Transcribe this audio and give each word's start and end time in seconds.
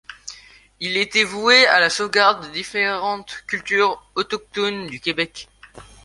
Il 0.79 0.97
était 0.97 1.23
voué 1.23 1.67
à 1.67 1.79
la 1.79 1.91
sauvegarde 1.91 2.47
des 2.47 2.51
différentes 2.53 3.43
cultures 3.45 4.01
autochtones 4.15 4.87
du 4.87 4.99
Québec. 4.99 5.47